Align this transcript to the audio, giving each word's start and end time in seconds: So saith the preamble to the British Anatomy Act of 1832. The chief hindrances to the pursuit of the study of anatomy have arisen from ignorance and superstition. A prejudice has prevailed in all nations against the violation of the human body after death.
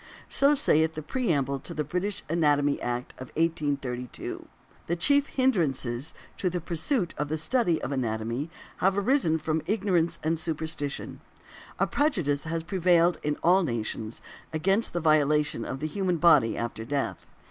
So 0.29 0.55
saith 0.55 0.95
the 0.95 1.03
preamble 1.03 1.59
to 1.59 1.75
the 1.75 1.83
British 1.83 2.23
Anatomy 2.27 2.81
Act 2.81 3.13
of 3.19 3.27
1832. 3.37 4.47
The 4.87 4.95
chief 4.95 5.27
hindrances 5.27 6.15
to 6.39 6.49
the 6.49 6.59
pursuit 6.59 7.13
of 7.19 7.29
the 7.29 7.37
study 7.37 7.79
of 7.83 7.91
anatomy 7.91 8.49
have 8.77 8.97
arisen 8.97 9.37
from 9.37 9.61
ignorance 9.67 10.17
and 10.23 10.39
superstition. 10.39 11.21
A 11.77 11.85
prejudice 11.85 12.45
has 12.45 12.63
prevailed 12.63 13.19
in 13.21 13.37
all 13.43 13.61
nations 13.61 14.23
against 14.51 14.93
the 14.93 15.01
violation 15.01 15.63
of 15.63 15.81
the 15.81 15.85
human 15.87 16.17
body 16.17 16.57
after 16.57 16.83
death. 16.83 17.27